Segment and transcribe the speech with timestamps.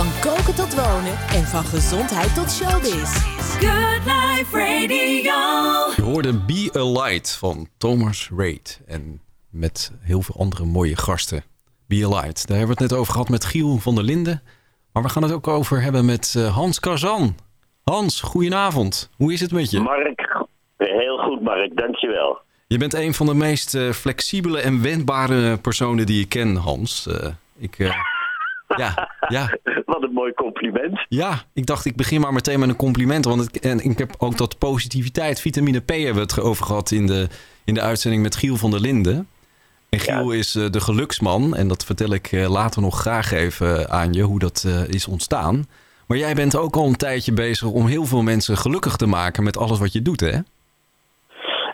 [0.00, 3.10] Van koken tot wonen en van gezondheid tot showbiz.
[3.58, 5.32] Good Life Radio.
[5.96, 8.82] Je hoorde Be a Light van Thomas Reid.
[8.86, 11.44] En met heel veel andere mooie gasten.
[11.88, 12.46] Be a Light.
[12.46, 14.42] Daar hebben we het net over gehad met Giel van der Linden.
[14.92, 17.34] Maar we gaan het ook over hebben met eh, Hans Kazan.
[17.84, 19.10] Hans, goedenavond.
[19.16, 19.80] Hoe is het met je?
[19.80, 20.46] Mark,
[20.76, 22.40] heel goed Mark, dankjewel.
[22.66, 27.06] Je bent een van de meest eh, flexibele en wendbare personen die ik ken, Hans.
[27.06, 27.28] Eh,
[27.58, 27.94] ik, eh,
[28.80, 31.06] ja, ja, Wat een mooi compliment.
[31.08, 33.24] ja, ik dacht ik begin maar meteen met een compliment.
[33.24, 36.90] Want het, en ik heb ook dat positiviteit, vitamine P hebben we het over gehad
[36.90, 37.28] in de,
[37.64, 39.28] in de uitzending met Giel van der Linden.
[39.90, 43.90] En Giel is eh, de geluksman en dat vertel ik eh, later nog graag even
[43.90, 45.66] aan je hoe dat eh, is ontstaan.
[46.06, 49.44] Maar jij bent ook al een tijdje bezig om heel veel mensen gelukkig te maken
[49.44, 50.38] met alles wat je doet, hè?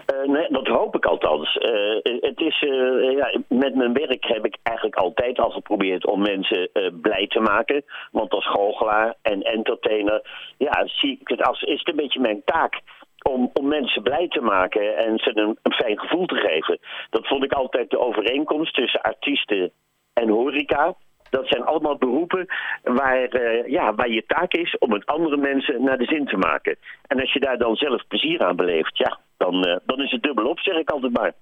[0.07, 1.57] Eh, nee, dat hoop ik althans.
[1.57, 6.23] Eh, het is, eh, ja, met mijn werk heb ik eigenlijk altijd al geprobeerd om
[6.23, 6.71] mensen
[7.01, 7.85] blij te maken.
[8.13, 10.21] Want als goochelaar en entertainer
[10.59, 12.81] ja, zie ik het als is het een beetje mijn taak.
[13.23, 16.79] Om, om mensen blij te maken en ze een, fijn gevoel te geven.
[17.11, 19.73] Dat vond ik altijd de overeenkomst tussen artiesten
[20.13, 20.95] en horeca.
[21.31, 22.47] Dat zijn allemaal beroepen
[22.83, 26.77] waar, ja, waar je taak is om het andere mensen naar de zin te maken.
[27.07, 30.23] En als je daar dan zelf plezier aan beleeft, ja, dan, eh, dan is het
[30.23, 31.33] dubbelop, zeg ik altijd maar.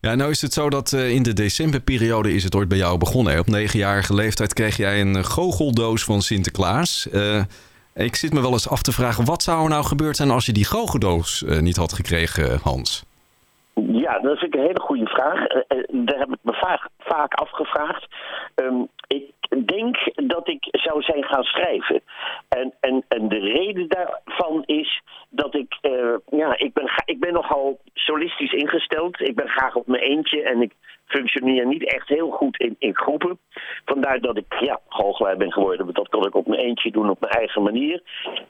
[0.00, 2.98] Ja, nou is het zo dat eh, in de decemberperiode is het ooit bij jou
[2.98, 3.32] begonnen.
[3.32, 3.38] Hè?
[3.38, 7.08] Op negenjarige leeftijd kreeg jij een eh, goocheldoos van Sinterklaas.
[7.94, 10.46] Ik zit me wel eens af te vragen, wat zou er nou gebeurd zijn als
[10.46, 13.04] je die goocheldoos niet had gekregen, Hans?
[13.74, 15.46] Ja, dat vind ik een hele goede vraag.
[16.06, 18.06] Daar heb ik me vaak, vaak afgevraagd.
[18.54, 22.02] Ehm, ik denk dat ik zou zijn gaan schrijven.
[22.48, 27.32] En, en, en de reden daarvan is dat ik, eh, ja, ik ben, ik ben
[27.32, 29.20] nogal solistisch ingesteld.
[29.20, 30.72] Ik ben graag op mijn eentje en ik
[31.06, 33.38] functioneer niet echt heel goed in, in groepen.
[33.84, 34.80] Vandaar dat ik, ja,
[35.36, 35.84] ben geworden.
[35.84, 38.02] Want dat kon ik op mijn eentje doen op mijn eigen manier.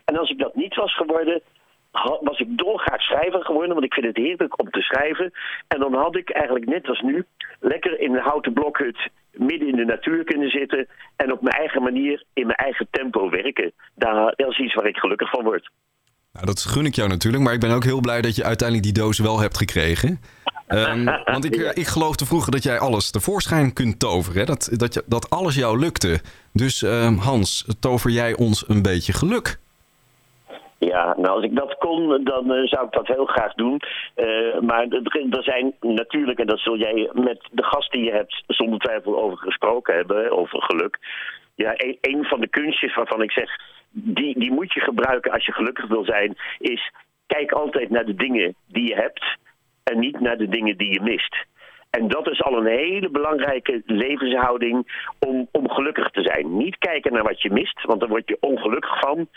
[0.04, 1.42] En als ik dat niet was geworden,
[2.20, 5.32] was ik dolgraag schrijver geworden, want ik vind het heerlijk om te schrijven.
[5.68, 7.26] En dan had ik eigenlijk net als nu
[7.60, 10.86] lekker in een houten blokhut midden in de natuur kunnen zitten
[11.16, 13.72] en op mijn eigen manier in mijn eigen tempo werken.
[13.94, 15.70] Daar, dat is iets waar ik gelukkig van word.
[16.32, 18.94] Nou, dat gun ik jou natuurlijk, maar ik ben ook heel blij dat je uiteindelijk
[18.94, 20.20] die doos wel hebt gekregen.
[20.66, 24.38] Ehm, want ik, eh, ik geloofde vroeger dat jij alles tevoorschijn kunt toveren.
[24.38, 24.44] Hè?
[24.44, 26.20] Dat, dat, je, dat alles jou lukte.
[26.52, 29.58] Dus ehm, Hans, tover jij ons een beetje geluk?
[30.78, 33.80] Ja, nou als ik dat kon, dan eh, zou ik dat heel graag doen.
[34.14, 34.86] Eh, maar
[35.30, 39.18] er zijn natuurlijk, en dat zul jij met de gast die je hebt zonder twijfel
[39.22, 40.98] over gesproken hebben, over geluk.
[41.54, 43.50] Ja, een, een van de kunstjes waarvan ik zeg,
[43.90, 46.92] die, die moet je gebruiken als je gelukkig wil zijn, is
[47.26, 49.36] kijk altijd naar de dingen die je hebt
[49.84, 51.36] en niet naar de dingen die je mist.
[51.90, 56.56] En dat is al een hele belangrijke levenshouding om, om gelukkig te zijn.
[56.56, 59.28] Niet kijken naar wat je mist, want daar word je ongelukkig van.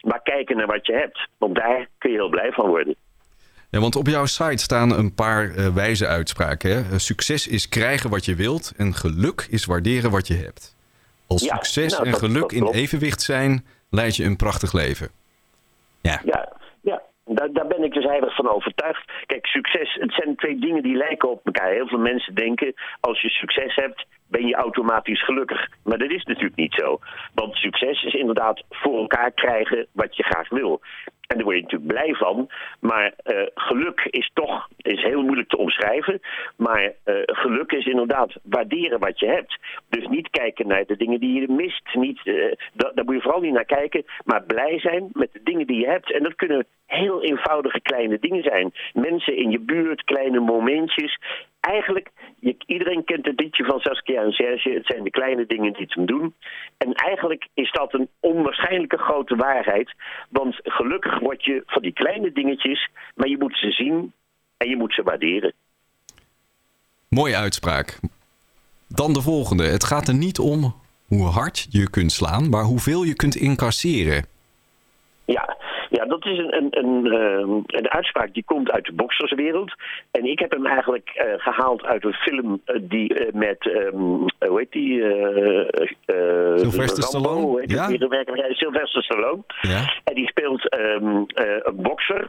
[0.00, 2.94] Maar kijken naar wat je hebt, want daar kun je heel blij van worden.
[3.70, 6.70] Ja, want op jouw site staan een paar eh, wijze uitspraken.
[6.70, 6.76] Hè?
[6.92, 10.76] Eh, Succes is krijgen wat je wilt en geluk is waarderen wat je hebt.
[11.26, 14.72] Als Ja, succes nou, en dat- geluk dat in evenwicht zijn, leid je een prachtig
[14.72, 15.08] leven.
[16.00, 16.48] Ja, Ja,
[16.80, 17.02] ja.
[17.28, 19.12] Daar, daar ben ik dus heilig van overtuigd.
[19.26, 21.70] Kijk, succes, het zijn twee dingen die lijken op elkaar.
[21.70, 25.68] Heel veel mensen denken, als je succes hebt, ben je automatisch gelukkig.
[25.84, 26.98] Maar dat is natuurlijk niet zo.
[27.34, 30.80] Want succes is inderdaad voor elkaar krijgen wat je graag wil.
[31.28, 32.50] En daar word je natuurlijk blij van.
[32.80, 36.20] Maar eh, geluk is toch is heel moeilijk te omschrijven.
[36.56, 39.58] Maar eh, geluk is inderdaad waarderen wat je hebt.
[39.88, 41.94] Dus niet kijken naar de dingen die je mist.
[41.94, 42.20] Niet,
[42.72, 44.04] da- daar moet je vooral niet naar kijken.
[44.24, 46.12] Maar blij zijn met de dingen die je hebt.
[46.12, 48.72] En dat kunnen heel eenvoudige kleine dingen zijn.
[48.92, 51.18] Mensen in je buurt, kleine momentjes.
[51.60, 54.70] Eigenlijk, je, iedereen kent het liedje van Saskia en Serge.
[54.70, 56.34] Het zijn de kleine dingen die het doen.
[56.76, 59.94] En eigenlijk is dat een onwaarschijnlijke grote waarheid.
[60.28, 64.12] Want gelukkig word je van die kleine dingetjes, maar je moet ze zien
[64.56, 65.52] en je moet ze waarderen.
[67.08, 67.98] mooie uitspraak.
[68.88, 69.64] Dan de volgende.
[69.64, 70.74] Het gaat er niet om
[71.06, 74.26] hoe hard je kunt slaan, maar hoeveel je kunt incasseren.
[75.90, 79.74] Ja, dat is een, een, een, ehm, een uitspraak die komt uit de bokserswereld.
[80.10, 83.98] En ik heb hem eigenlijk eh, gehaald uit een film eh, die eh, met, ehm,
[84.48, 85.02] hoe heet die?
[86.58, 87.62] Sylvester Stallone?
[87.66, 87.88] Ja.
[88.50, 89.42] Sylvester Stallone.
[89.60, 89.92] Ja?
[90.04, 92.28] En die speelt ehm, eh, een bokser.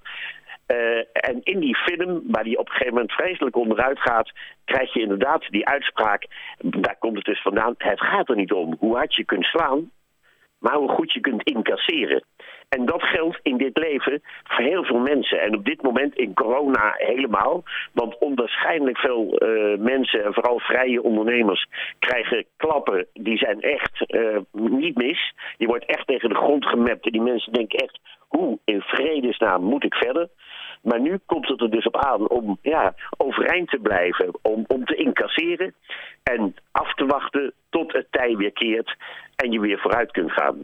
[1.14, 4.32] En in die film, waar die op een gegeven moment vreselijk onderuit gaat,
[4.66, 6.28] krijg je inderdaad die uitspraak.
[6.58, 7.74] Daar komt het dus vandaan.
[7.78, 9.92] Het gaat er niet om hoe hard je kunt slaan,
[10.58, 12.24] maar hoe goed je kunt incasseren.
[12.70, 15.42] En dat geldt in dit leven voor heel veel mensen.
[15.42, 17.64] En op dit moment in corona helemaal.
[17.94, 21.68] Want onwaarschijnlijk veel uh, mensen, en vooral vrije ondernemers,
[22.00, 23.08] krijgen klappen.
[23.14, 25.34] Die zijn echt uh, niet mis.
[25.58, 27.06] Je wordt echt tegen de grond gemapt.
[27.06, 30.30] En die mensen denken echt, hoe in vredesnaam moet ik verder?
[30.82, 34.86] Maar nu komt het er dus op aan om ja, overeind te blijven, om, om
[34.86, 35.74] te incasseren
[36.24, 38.96] en af te wachten tot het tij weer keert
[39.36, 40.64] en je weer vooruit kunt gaan.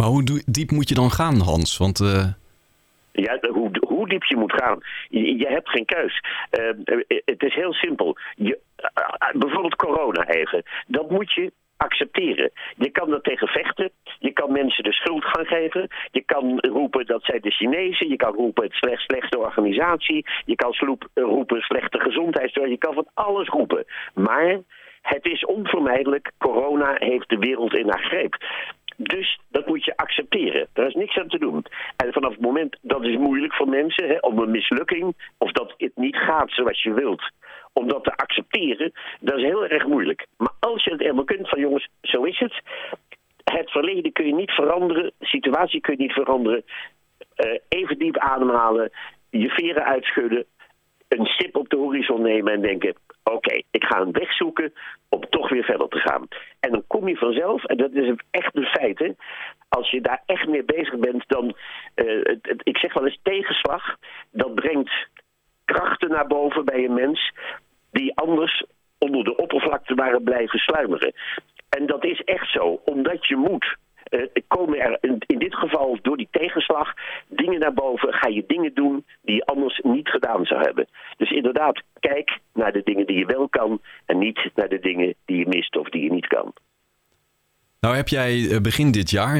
[0.00, 1.76] Maar hoe diep moet je dan gaan, Hans?
[1.76, 2.00] Want...
[2.00, 2.24] Uh...
[3.12, 4.78] Ja, hoe, hoe diep je moet gaan.
[5.08, 6.24] Je, hebt geen keus.
[6.60, 8.16] Uh, het is heel simpel.
[8.36, 10.62] Je, uh, bijvoorbeeld corona even.
[10.86, 12.50] Dat moet je accepteren.
[12.76, 13.90] Je kan er tegen vechten.
[14.18, 15.88] Je kan mensen de schuld gaan geven.
[16.10, 18.08] Je kan roepen dat zij de Chinezen.
[18.08, 20.26] Je kan roepen het slecht, slechte organisatie.
[20.44, 22.68] Je kan sloep, roepen slechte gezondheidszorg.
[22.68, 23.84] Je kan van alles roepen.
[24.14, 24.60] Maar
[25.02, 26.30] het is onvermijdelijk.
[26.38, 28.36] Corona heeft de wereld in haar greep.
[29.00, 30.68] Dus dat moet je accepteren.
[30.72, 31.64] Daar is niks aan te doen.
[31.96, 35.74] En vanaf het moment, dat is moeilijk voor mensen, hè, om een mislukking, of dat
[35.76, 37.30] het niet gaat zoals je wilt,
[37.72, 40.26] om dat te accepteren, dat is heel erg moeilijk.
[40.36, 42.60] Maar als je het helemaal kunt van jongens, zo is het.
[43.44, 46.64] Het verleden kun je niet veranderen, de situatie kun je niet veranderen.
[47.36, 48.90] Uh, even diep ademhalen,
[49.30, 50.44] je veren uitschudden,
[51.08, 54.72] een stip op de horizon nemen en denken: oké, ik ga een weg zoeken
[55.08, 56.28] om toch weer verder te gaan.
[56.60, 59.10] En dan kom je vanzelf, en dat is echt een feit, hè,
[59.68, 61.56] als je daar echt mee bezig bent, dan,
[61.94, 63.96] het, het, ik zeg wel eens tegenslag,
[64.30, 65.08] dat brengt
[65.64, 67.32] krachten naar boven bij een mens
[67.90, 68.64] die anders
[68.98, 71.12] onder de oppervlakte waren blijven sluimeren.
[71.68, 73.76] En dat is echt zo, omdat je moet.
[74.10, 76.92] Uh, komen er in, in, dit geval door die tegenslag
[77.28, 78.12] dingen naar boven.
[78.12, 80.86] Ga je dingen doen die je anders niet gedaan zou hebben.
[81.16, 83.80] Dus inderdaad, kijk naar de dingen die je wel kan.
[84.06, 86.52] En niet naar de dingen die je mist of die je niet kan.
[87.80, 89.36] Nou heb jij eh, begin dit jaar,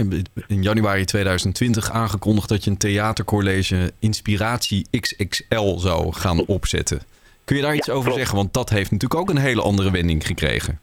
[0.47, 7.01] in januari 2020, aangekondigd dat je een theatercollege Inspiratie XXL zou gaan opzetten.
[7.45, 8.37] Kun je daar iets over zeggen?
[8.37, 10.81] Want dat heeft natuurlijk ook een hele andere wending gekregen.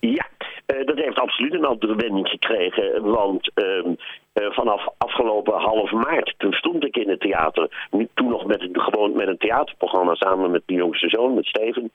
[0.00, 0.28] Ja,
[0.66, 3.02] dat heeft absoluut een andere wending gekregen.
[3.02, 7.88] Want uh, uh, vanaf afgelopen half maart, toen stond ik in het theater.
[8.14, 11.92] Toen nog met, gewoon met een theaterprogramma samen met mijn jongste zoon, met Steven.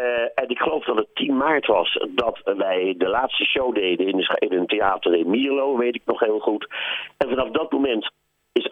[0.00, 4.06] Uh, en ik geloof dat het 10 maart was dat wij de laatste show deden
[4.08, 6.68] in, een theater in Mierlo, weet ik nog heel goed.
[7.16, 8.10] En vanaf dat moment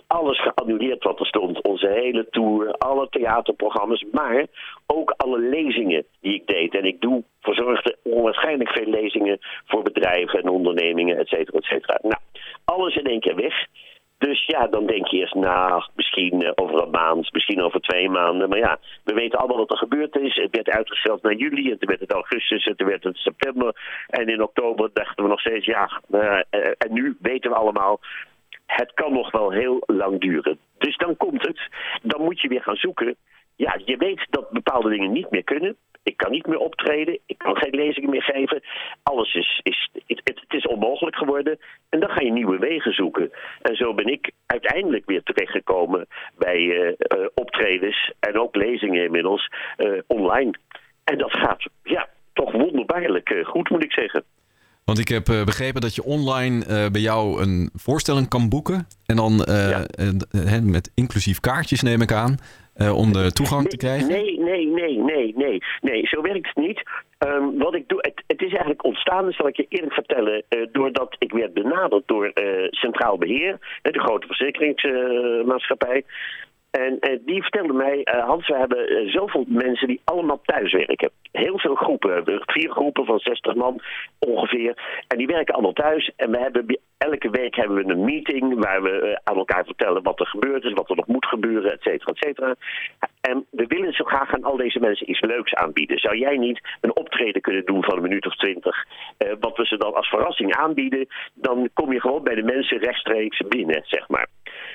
[0.08, 1.62] alles geannuleerd wat er stond.
[1.62, 4.46] Onze hele tour, alle theaterprogramma's, maar
[4.87, 6.75] ook alle lezingen die ik deed.
[6.75, 11.99] En ik doe, verzorgde onwaarschijnlijk veel lezingen voor bedrijven en ondernemingen, et cetera, et cetera.
[12.02, 12.20] Nou,
[12.64, 13.66] alles in één keer weg.
[14.19, 18.08] Dus ja, dan denk je eerst, nou, misschien uh, over een maand, misschien over twee
[18.08, 18.49] maanden.
[18.49, 20.34] Maar ja, we weten allemaal wat er gebeurd is.
[20.34, 23.75] Het werd uitgesteld naar juli, en toen werd het augustus, en toen werd het september.
[24.06, 26.38] En in oktober dachten we nog steeds, ja, uh,
[26.78, 28.00] en nu weten we allemaal,
[28.76, 30.59] het kan nog wel heel lang duren.
[30.79, 31.61] Dus dan komt het.
[32.03, 33.17] Dan moet je weer gaan zoeken.
[33.56, 35.76] Ja, je weet dat bepaalde dingen niet meer kunnen.
[36.03, 37.19] Ik kan niet meer optreden.
[37.26, 38.62] Ik kan geen lezingen meer geven.
[39.03, 41.59] Alles is, is het, het, is onmogelijk geworden.
[41.88, 43.31] En dan ga je nieuwe wegen zoeken.
[43.62, 46.06] En zo ben ik uiteindelijk weer terechtgekomen
[46.38, 50.55] bij uh, uh, optredens en ook lezingen inmiddels uh, online.
[51.05, 54.25] En dat gaat, ja, toch wonderbaarlijk goed, moet ik zeggen.
[54.88, 58.87] Want ik heb uh, begrepen dat je online uh, bij jou een voorstelling kan boeken.
[59.06, 60.61] En dan uh, ja.
[60.62, 62.37] met inclusief kaartjes neem ik aan.
[62.94, 64.08] om de toegang nee, te krijgen.
[64.08, 65.62] Nee, nee, nee, nee, nee.
[65.81, 66.82] Nee, zo werkt het niet.
[67.19, 71.17] Um, wat ik doe, het, het, is eigenlijk ontstaan, zal ik je eerlijk vertellen, doordat
[71.19, 72.32] ik werd benaderd door
[72.70, 76.04] Centraal Beheer, de grote verzekeringsmaatschappij.
[76.70, 81.10] En uh, die vertelde mij, uh, Hans, we hebben uh, zoveel mensen die allemaal thuiswerken.
[81.32, 83.80] Heel veel groepen, vier groepen van 60 man
[84.18, 85.02] ongeveer.
[85.08, 86.10] En die werken allemaal thuis.
[86.16, 90.20] En we hebben elke week hebben we een meeting waar we aan elkaar vertellen wat
[90.20, 92.54] er gebeurd is, wat er nog moet gebeuren, et cetera, et cetera.
[93.20, 95.98] En we willen zo graag aan al deze mensen iets leuks aanbieden.
[95.98, 98.87] Zou jij niet een optreden kunnen doen van een minuut of twintig,
[99.40, 101.06] wat we ze dan als verrassing aanbieden?
[101.34, 104.28] Dan kom je gewoon bij de mensen rechtstreeks binnen, zeg maar.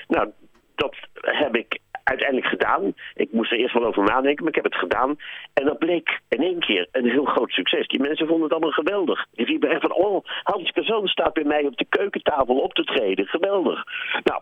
[0.07, 0.31] Nou,
[0.75, 2.94] dat heb ik uiteindelijk gedaan.
[3.15, 5.15] Ik moest er eerst wel over nadenken, maar ik heb het gedaan.
[5.53, 7.88] En dat bleek in één keer een heel groot succes.
[7.88, 9.25] Die mensen vonden het allemaal geweldig.
[9.32, 12.84] Die viepen echt van, oh, Hans Persoon staat bij mij op de keukentafel op te
[12.84, 13.25] treden.
[13.25, 13.84] Geweldig.
[14.24, 14.42] Nou,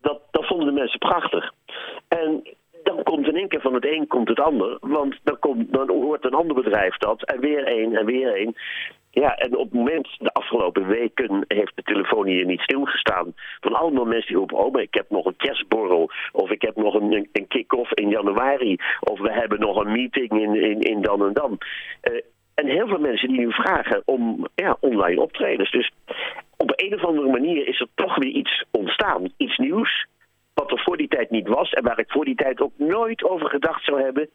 [0.00, 1.52] dat, dat vonden de mensen prachtig.
[2.08, 2.42] En
[2.82, 4.76] dan komt in één keer van het een komt het ander.
[4.80, 7.22] Want dan, komt, dan hoort een ander bedrijf dat.
[7.22, 8.56] En weer één en weer één.
[9.10, 13.34] Ja, en op het moment, de afgelopen weken, heeft de telefoon hier niet stilgestaan.
[13.60, 16.10] Van allemaal mensen die roepen, oh, maar ik heb nog een kerstborrel.
[16.32, 18.76] Of ik heb nog een, een kick-off in januari.
[19.00, 21.58] Of we hebben nog een meeting in, in, in dan en dan.
[22.02, 22.20] Uh,
[22.54, 25.70] en heel veel mensen die nu vragen om ja, online optredens.
[25.70, 25.90] Dus
[26.56, 29.32] op een of andere manier is er toch weer iets ontstaan.
[29.36, 30.06] Iets nieuws,
[30.54, 33.24] wat er voor die tijd niet was en waar ik voor die tijd ook nooit
[33.24, 34.28] over gedacht zou hebben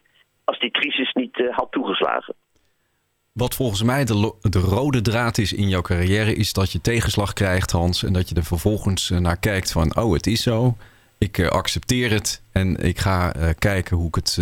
[0.44, 2.34] als die crisis niet uh, had toegeslagen.
[3.34, 7.32] Wat volgens mij de, de, rode draad is in jouw carrière, is dat je tegenslag
[7.32, 8.04] krijgt, Hans.
[8.04, 10.76] En dat je er vervolgens uh, naar kijkt van, oh, het is zo.
[11.18, 14.38] Ik uh, accepteer het en ik ga kijken hoe ik het,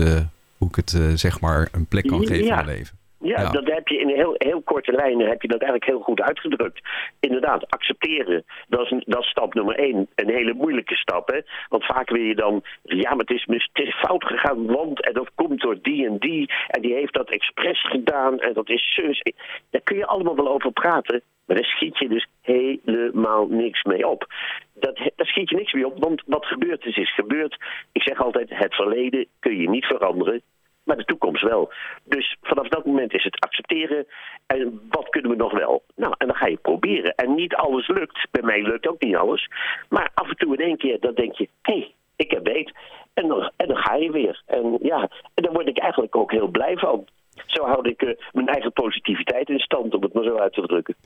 [0.58, 2.58] hoe ik het zeg maar een plek kan geven ja.
[2.58, 2.96] in mijn leven.
[3.22, 6.20] Ja, dat heb je in heel, heel korte lijnen heb je dat eigenlijk heel goed
[6.20, 6.80] uitgedrukt.
[7.20, 10.08] Inderdaad, accepteren, dat is, dat is stap nummer één.
[10.14, 11.40] Een hele moeilijke stap, hè.
[11.68, 15.12] Want vaak wil je dan, ja, maar het is, het is fout gegaan, want en
[15.12, 16.50] dat komt door die en die.
[16.66, 19.22] En die heeft dat expres gedaan en dat is zus.
[19.70, 21.22] Daar kun je allemaal wel over praten.
[21.46, 24.26] Maar daar schiet je dus helemaal niks mee op.
[24.74, 27.56] Dat, daar schiet je niks mee op, want wat gebeurd is, is gebeurd.
[27.92, 30.42] Ik zeg altijd, het verleden kun je niet veranderen
[30.84, 31.72] maar de toekomst wel.
[32.04, 34.06] Dus vanaf dat moment is het accepteren.
[34.46, 35.82] En wat kunnen we nog wel?
[35.96, 37.14] Nou, en dan ga je proberen.
[37.14, 38.26] En niet alles lukt.
[38.30, 39.48] Bij mij lukt ook niet alles.
[39.88, 42.72] Maar af en toe in één keer, dan denk je, hé, hey, ik heb beet.
[43.14, 44.42] En dan, en dan ga je weer.
[44.46, 47.04] En ja, en daar word ik eigenlijk ook heel blij van.
[47.46, 50.66] Zo houd ik uh, mijn eigen positiviteit in stand, om het maar zo uit te
[50.66, 50.96] drukken.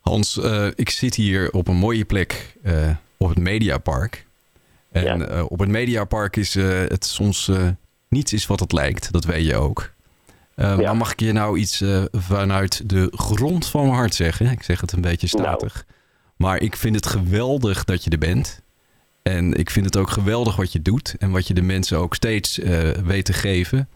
[0.00, 4.26] Hans, uh, ik zit hier op een mooie plek uh, op het Mediapark.
[4.92, 5.44] En ja.
[5.44, 7.50] op het Mediapark is het soms
[8.08, 9.12] niets is wat het lijkt.
[9.12, 9.92] Dat weet je ook.
[10.56, 10.92] Uh, ja.
[10.92, 14.50] Mag ik je nou iets uh, vanuit de grond van mijn hart zeggen?
[14.50, 15.74] Ik zeg het een beetje statig.
[15.74, 15.84] Nou.
[16.36, 18.62] Maar ik vind het geweldig dat je er bent.
[19.22, 21.14] En ik vind het ook geweldig wat je doet.
[21.18, 23.88] En wat je de mensen ook steeds uh, weet te geven.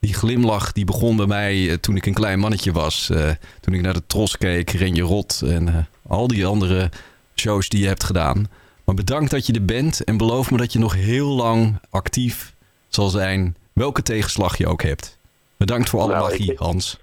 [0.00, 3.12] Die glimlach die begon bij mij toen ik een klein mannetje was.
[3.60, 6.90] toen ik naar de Tros keek, Renje Rot en al die andere
[7.34, 8.46] shows die je hebt gedaan.
[8.84, 10.04] Maar bedankt dat je er bent.
[10.04, 12.54] En beloof me dat je nog heel lang actief
[12.96, 15.18] zal zijn welke tegenslag je ook hebt.
[15.56, 16.98] Bedankt voor alle nou, magie, ik, Hans.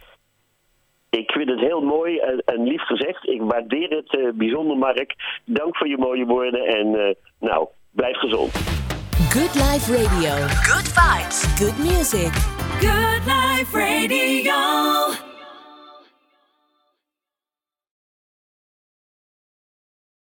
[1.09, 3.27] Ik vind het heel mooi en, en lief gezegd.
[3.27, 5.15] Ik waardeer het uh, bijzonder, Mark.
[5.45, 8.51] Dank voor je mooie woorden en uh, nou, blijf gezond.
[9.29, 10.33] Good Life Radio.
[10.69, 11.43] Good vibes.
[11.59, 12.33] Good music.
[12.79, 15.32] Good Life Radio.